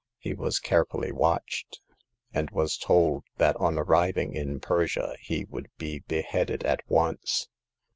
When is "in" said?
4.33-4.59